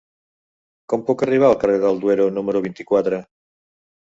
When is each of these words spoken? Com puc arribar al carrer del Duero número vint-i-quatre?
Com 0.93 1.03
puc 1.09 1.23
arribar 1.27 1.49
al 1.49 1.57
carrer 1.65 1.75
del 1.85 2.01
Duero 2.07 2.27
número 2.39 2.63
vint-i-quatre? 2.69 3.23